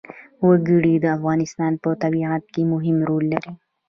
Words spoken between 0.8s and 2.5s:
د افغانستان په طبیعت